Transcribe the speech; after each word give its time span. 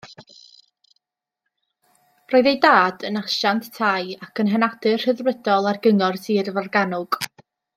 Roedd 2.33 2.49
ei 2.51 2.57
dad 2.65 3.05
yn 3.11 3.21
asiant 3.21 3.69
tai 3.77 4.09
ac 4.29 4.43
yn 4.45 4.51
henadur 4.55 5.05
Rhyddfrydol 5.05 5.73
ar 5.73 5.83
Gyngor 5.85 6.19
Sir 6.25 6.51
Forgannwg. 6.57 7.21